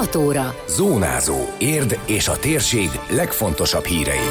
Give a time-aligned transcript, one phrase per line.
[0.00, 0.54] 6 óra.
[0.68, 1.36] Zónázó.
[1.58, 4.28] Érd és a térség legfontosabb hírei.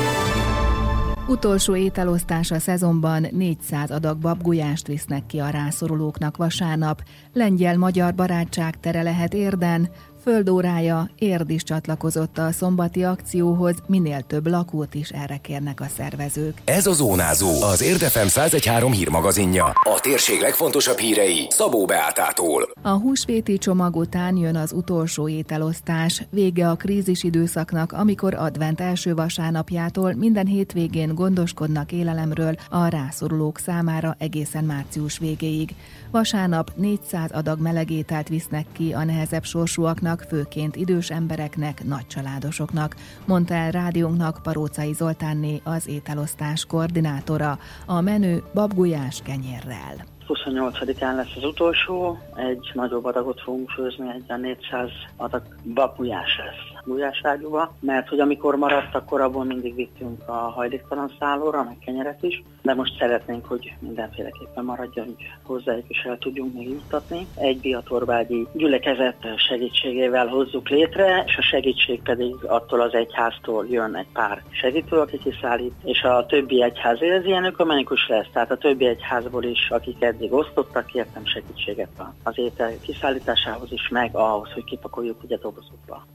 [1.27, 7.01] Utolsó ételosztás a szezonban 400 adag babgulyást visznek ki a rászorulóknak vasárnap.
[7.33, 9.89] Lengyel-magyar barátság tere lehet érden,
[10.21, 16.61] Földórája Érd is csatlakozott a szombati akcióhoz, minél több lakót is erre kérnek a szervezők.
[16.65, 19.65] Ez a Zónázó, az Érdefem 113 hírmagazinja.
[19.65, 22.69] A térség legfontosabb hírei Szabó Beátától.
[22.81, 26.27] A húsvéti csomag után jön az utolsó ételosztás.
[26.29, 34.15] Vége a krízis időszaknak, amikor advent első vasárnapjától minden hétvégén gondoskodnak élelemről a rászorulók számára
[34.17, 35.75] egészen március végéig.
[36.11, 42.95] Vasárnap 400 adag melegételt visznek ki a nehezebb sorsúaknak, főként idős embereknek, nagycsaládosoknak,
[43.25, 49.95] mondta el rádiónknak Parócai Zoltánné az ételosztás koordinátora, a menő babgulyás kenyérrel.
[50.27, 55.41] 28-án lesz az utolsó, egy nagyobb adagot fogunk főzni, egy 400 adag
[55.73, 61.77] babgulyás lesz gulyáságyúba, mert hogy amikor maradt, akkor abból mindig vittünk a hajléktalan szállóra, meg
[61.85, 67.27] kenyeret is, de most szeretnénk, hogy mindenféleképpen maradjon, hogy hozzájuk is el tudjunk még juttatni.
[67.35, 74.07] Egy biatorbágyi gyülekezet segítségével hozzuk létre, és a segítség pedig attól az egyháztól jön egy
[74.13, 78.85] pár segítő, aki kiszállít, és a többi egyház ez ilyen ökumenikus lesz, tehát a többi
[78.85, 81.89] egyházból is, akik eddig osztottak, kértem segítséget
[82.23, 86.05] az étel kiszállításához is, meg ahhoz, hogy kipakoljuk ugye dobozokba.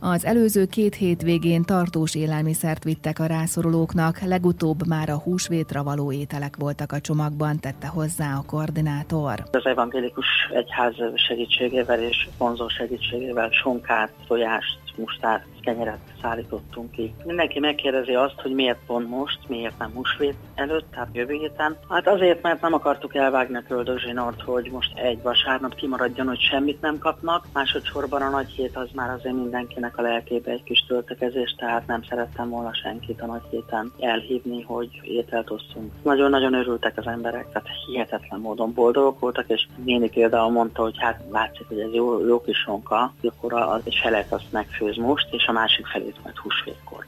[0.00, 6.12] Az előző két hét végén tartós élelmiszert vittek a rászorulóknak, legutóbb már a húsvétra való
[6.12, 9.44] ételek voltak a csomagban, tette hozzá a koordinátor.
[9.52, 17.14] Az evangélikus egyház segítségével és vonzó segítségével sonkát, tojást, mustárt, kenyeret szállítottunk ki.
[17.24, 21.76] Mindenki megkérdezi azt, hogy miért pont most, miért nem húsvét előtt, tehát jövő héten.
[21.88, 26.80] Hát azért, mert nem akartuk elvágni a köldözsinort, hogy most egy vasárnap kimaradjon, hogy semmit
[26.80, 27.46] nem kapnak.
[27.52, 32.02] Másodszorban a nagy hét az már azért mindenkinek a lelkébe egy kis töltekezés, tehát nem
[32.02, 35.92] szerettem volna senkit a nagy héten elhívni, hogy ételt osszunk.
[36.02, 41.20] Nagyon-nagyon örültek az emberek, tehát hihetetlen módon boldogok voltak, és néni például mondta, hogy hát
[41.30, 44.52] látszik, hogy ez jó, jó kis sonka, akkor az egy felet azt
[44.88, 47.06] megfőz most, és a másik felét majd húsvétkor.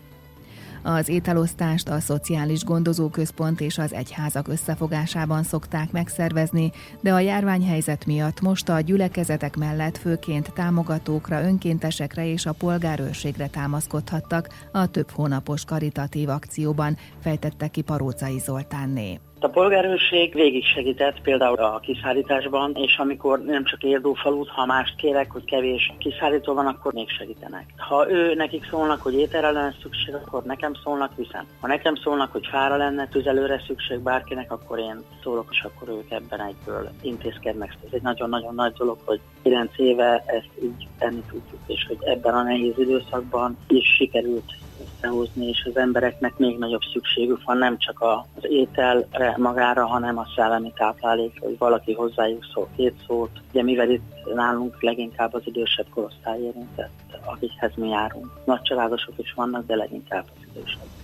[0.82, 6.70] Az ételosztást a Szociális Gondozóközpont és az egyházak összefogásában szokták megszervezni,
[7.00, 14.48] de a járványhelyzet miatt most a gyülekezetek mellett főként támogatókra, önkéntesekre és a polgárőrségre támaszkodhattak
[14.72, 19.20] a több hónapos karitatív akcióban, fejtette ki Parócai Zoltánné.
[19.42, 25.30] A polgárőrség végig segített például a kiszállításban, és amikor nem csak Érdófalut, ha mást kérek,
[25.30, 27.64] hogy kevés kiszállító van, akkor még segítenek.
[27.76, 32.32] Ha ő nekik szólnak, hogy ételre lenne szükség, akkor nekem szólnak, viszont ha nekem szólnak,
[32.32, 37.76] hogy fára lenne, tüzelőre szükség bárkinek, akkor én szólok, és akkor ők ebben egyből intézkednek.
[37.86, 42.34] Ez egy nagyon-nagyon nagy dolog, hogy 9 éve ezt így tenni tudjuk, és hogy ebben
[42.34, 44.52] a nehéz időszakban is sikerült
[45.00, 50.26] összehozni, és az embereknek még nagyobb szükségük van nem csak az ételre magára, hanem a
[50.36, 53.30] szellemi táplálék, hogy valaki hozzájuk szól két szót.
[53.50, 56.90] Ugye mivel itt nálunk leginkább az idősebb korosztály érintett,
[57.24, 58.26] akikhez mi járunk.
[58.44, 60.99] Nagy családosok is vannak, de leginkább az idősebb.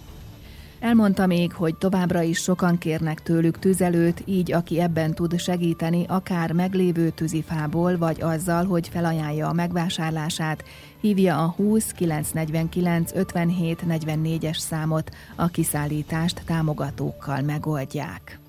[0.81, 6.53] Elmondta még, hogy továbbra is sokan kérnek tőlük tüzelőt, így aki ebben tud segíteni, akár
[6.53, 10.64] meglévő tűzifából, vagy azzal, hogy felajánlja a megvásárlását,
[11.00, 18.45] hívja a 20 949 57 44-es számot, a kiszállítást támogatókkal megoldják.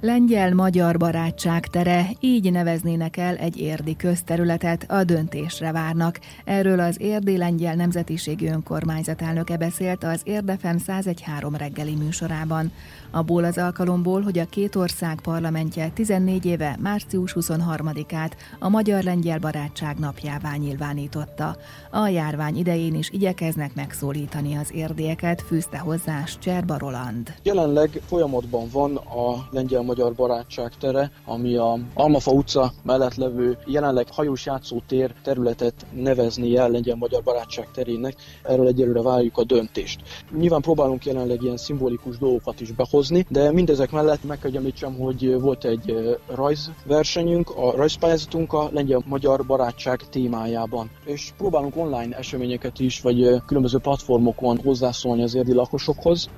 [0.00, 6.20] Lengyel-magyar barátság tere, így neveznének el egy érdi közterületet, a döntésre várnak.
[6.44, 12.72] Erről az érdi lengyel nemzetiségi önkormányzat elnöke beszélt az Érdefem 1013 reggeli műsorában.
[13.10, 19.98] Abból az alkalomból, hogy a két ország parlamentje 14 éve március 23-át a Magyar-Lengyel Barátság
[19.98, 21.56] napjává nyilvánította.
[21.90, 27.34] A járvány idején is igyekeznek megszólítani az érdieket, fűzte hozzá Cserba Roland.
[27.42, 34.06] Jelenleg folyamatban van a lengyel magyar barátság tere, ami a Almafa utca mellett levő jelenleg
[34.12, 38.14] hajós játszótér területet nevezni el lengyel magyar barátság terének.
[38.42, 40.00] Erről egyelőre várjuk a döntést.
[40.38, 45.40] Nyilván próbálunk jelenleg ilyen szimbolikus dolgokat is behozni, de mindezek mellett meg kell említsem, hogy
[45.40, 50.90] volt egy rajzversenyünk, a rajzpályázatunk a lengyel magyar barátság témájában.
[51.04, 56.28] És próbálunk online eseményeket is, vagy különböző platformokon hozzászólni az érdi lakosokhoz.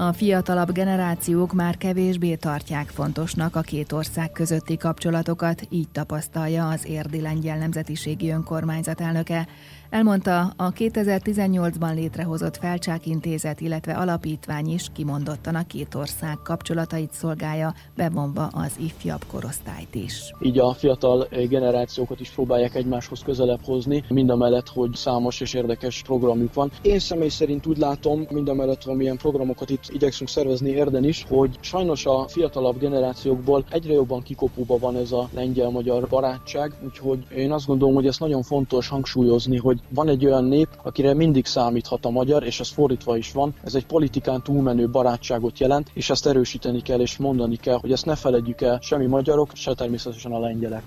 [0.00, 6.86] A fiatalabb generációk már kevésbé tartják fontosnak a két ország közötti kapcsolatokat, így tapasztalja az
[6.86, 9.46] érdi lengyel nemzetiségi önkormányzat elnöke.
[9.90, 18.46] Elmondta, a 2018-ban létrehozott felcsákintézet, illetve alapítvány is kimondottan a két ország kapcsolatait szolgálja, bevonva
[18.46, 20.32] az ifjabb korosztályt is.
[20.40, 25.54] Így a fiatal generációkat is próbálják egymáshoz közelebb hozni, mind a mellett, hogy számos és
[25.54, 26.70] érdekes programjuk van.
[26.82, 31.04] Én személy szerint úgy látom, mind a mellett, hogy milyen programokat itt igyekszünk szervezni érden
[31.04, 37.18] is, hogy sajnos a fiatalabb generációkból egyre jobban kikopóba van ez a lengyel-magyar barátság, úgyhogy
[37.36, 41.46] én azt gondolom, hogy ezt nagyon fontos hangsúlyozni, hogy van egy olyan nép, akire mindig
[41.46, 43.54] számíthat a magyar, és ez fordítva is van.
[43.64, 48.06] Ez egy politikán túlmenő barátságot jelent, és ezt erősíteni kell és mondani kell, hogy ezt
[48.06, 50.82] ne feledjük el semmi magyarok, se természetesen a lengyelek.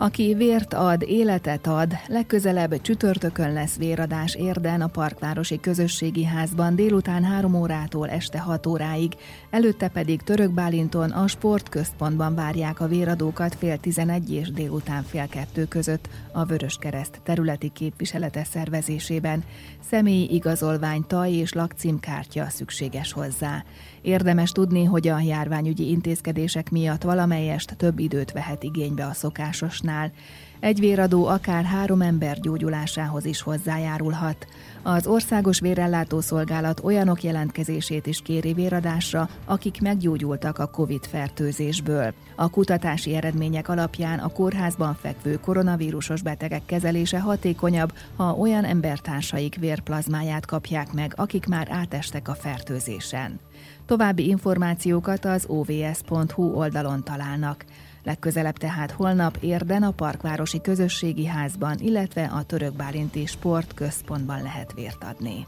[0.00, 7.24] Aki vért ad, életet ad, legközelebb csütörtökön lesz véradás érden a Parkvárosi Közösségi Házban délután
[7.24, 9.12] 3 órától este 6 óráig,
[9.50, 15.64] előtte pedig Török Bálinton a sportközpontban várják a véradókat fél 11 és délután fél kettő
[15.64, 19.44] között a Vöröskereszt területi képviselete szervezésében.
[19.90, 23.64] Személyi igazolvány, taj és lakcímkártya szükséges hozzá.
[24.02, 30.12] Érdemes tudni, hogy a járványügyi intézkedések miatt valamelyest több időt vehet igénybe a szokásosnál.
[30.60, 34.46] Egy véradó akár három ember gyógyulásához is hozzájárulhat.
[34.82, 42.14] Az Országos Vérellátó Szolgálat olyanok jelentkezését is kéri véradásra, akik meggyógyultak a COVID-fertőzésből.
[42.36, 50.46] A kutatási eredmények alapján a kórházban fekvő koronavírusos betegek kezelése hatékonyabb, ha olyan embertársaik vérplazmáját
[50.46, 53.40] kapják meg, akik már átestek a fertőzésen.
[53.86, 57.64] További információkat az ovs.hu oldalon találnak.
[58.08, 64.72] Legközelebb tehát holnap érden a Parkvárosi Közösségi Házban, illetve a Török Bálinti Sport Központban lehet
[64.72, 65.46] vért adni.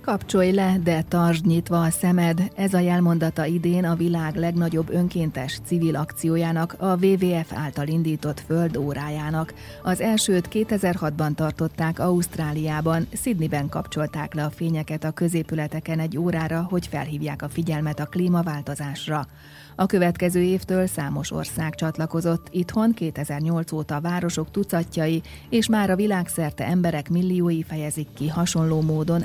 [0.00, 2.52] Kapcsolj le, de tartsd nyitva a szemed.
[2.56, 9.54] Ez a jelmondata idén a világ legnagyobb önkéntes civil akciójának, a WWF által indított földórájának.
[9.82, 16.86] Az elsőt 2006-ban tartották Ausztráliában, Sydneyben kapcsolták le a fényeket a középületeken egy órára, hogy
[16.86, 19.26] felhívják a figyelmet a klímaváltozásra.
[19.80, 25.96] A következő évtől számos ország csatlakozott, itthon 2008 óta a városok tucatjai, és már a
[25.96, 29.22] világszerte emberek milliói fejezik ki hasonló módon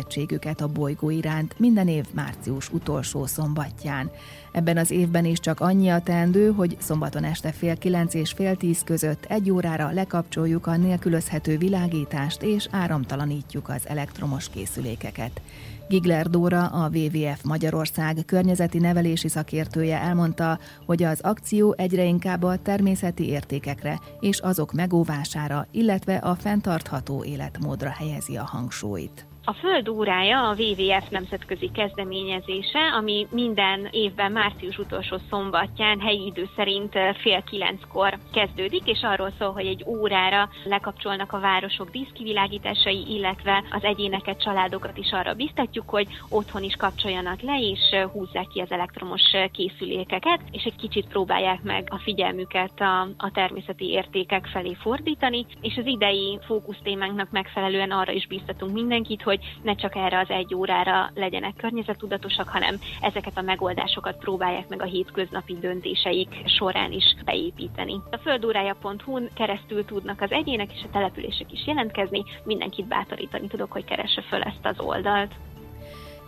[0.00, 4.10] elkötelezettségüket a bolygó iránt minden év március utolsó szombatján.
[4.52, 8.56] Ebben az évben is csak annyi a teendő, hogy szombaton este fél kilenc és fél
[8.56, 15.40] tíz között egy órára lekapcsoljuk a nélkülözhető világítást és áramtalanítjuk az elektromos készülékeket.
[15.88, 22.62] Gigler Dóra, a WWF Magyarország környezeti nevelési szakértője elmondta, hogy az akció egyre inkább a
[22.62, 29.29] természeti értékekre és azok megóvására, illetve a fenntartható életmódra helyezi a hangsúlyt.
[29.50, 36.48] A Föld órája a WWF nemzetközi kezdeményezése, ami minden évben március utolsó szombatján helyi idő
[36.56, 43.64] szerint fél kilenckor kezdődik, és arról szól, hogy egy órára lekapcsolnak a városok díszkivilágításai, illetve
[43.70, 48.70] az egyéneket, családokat is arra biztatjuk, hogy otthon is kapcsoljanak le, és húzzák ki az
[48.70, 55.46] elektromos készülékeket, és egy kicsit próbálják meg a figyelmüket a, a természeti értékek felé fordítani,
[55.60, 60.54] és az idei fókusztémánknak megfelelően arra is biztatunk mindenkit, hogy ne csak erre az egy
[60.54, 68.00] órára legyenek környezetudatosak, hanem ezeket a megoldásokat próbálják meg a hétköznapi döntéseik során is beépíteni.
[68.10, 73.84] A földórája.hu-n keresztül tudnak az egyének és a települések is jelentkezni, mindenkit bátorítani tudok, hogy
[73.84, 75.34] keresse föl ezt az oldalt.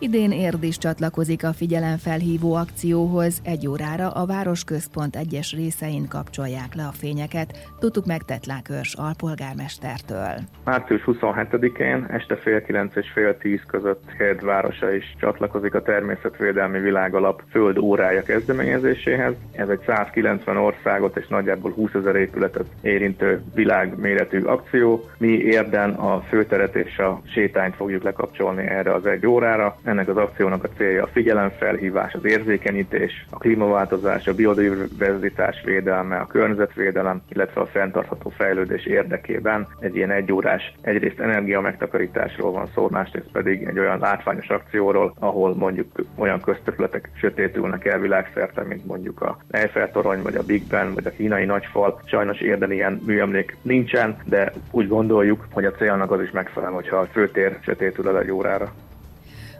[0.02, 6.82] Idén Érd is csatlakozik a figyelemfelhívó akcióhoz, egy órára a városközpont egyes részein kapcsolják le
[6.82, 10.34] a fényeket, tudtuk meg Tetlák Őrs alpolgármestertől.
[10.64, 16.78] Március 27-én este fél kilenc és fél tíz között Érd városa is csatlakozik a Természetvédelmi
[16.78, 19.34] Világalap föld órája kezdeményezéséhez.
[19.52, 25.10] Ez egy 190 országot és nagyjából 20 ezer épületet érintő világméretű akció.
[25.18, 30.16] Mi Érden a főteret és a sétányt fogjuk lekapcsolni erre az egy órára ennek az
[30.16, 37.60] akciónak a célja a figyelemfelhívás, az érzékenyítés, a klímaváltozás, a biodiverzitás védelme, a környezetvédelem, illetve
[37.60, 43.78] a fenntartható fejlődés érdekében egy ilyen egyórás egyrészt energia megtakarításról van szó, másrészt pedig egy
[43.78, 50.22] olyan látványos akcióról, ahol mondjuk olyan közterületek sötétülnek el világszerte, mint mondjuk a Eiffel torony,
[50.22, 52.00] vagy a Big Ben, vagy a kínai nagyfal.
[52.04, 56.96] Sajnos érden ilyen műemlék nincsen, de úgy gondoljuk, hogy a célnak az is megfelel, hogyha
[56.96, 58.72] a főtér sötétül el egy órára.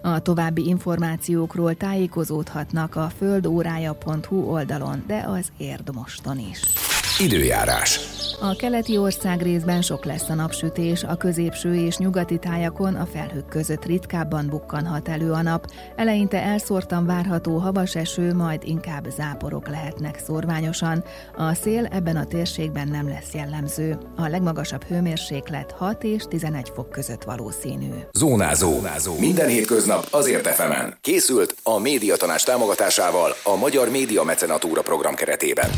[0.03, 6.61] A további információkról tájékozódhatnak a földórája.hu oldalon, de az érd moston is.
[7.19, 8.12] Időjárás.
[8.45, 13.49] A keleti ország részben sok lesz a napsütés, a középső és nyugati tájakon a felhők
[13.49, 15.67] között ritkábban bukkanhat elő a nap.
[15.97, 21.05] Eleinte elszórtan várható havas eső, majd inkább záporok lehetnek szorványosan.
[21.37, 23.99] A szél ebben a térségben nem lesz jellemző.
[24.17, 27.91] A legmagasabb hőmérséklet 6 és 11 fok között valószínű.
[28.13, 28.73] Zónázó.
[28.73, 29.19] Zónázó.
[29.19, 30.99] Minden hétköznap azért efemen.
[31.01, 35.71] Készült a médiatanás támogatásával a Magyar Média Mecenatúra program keretében.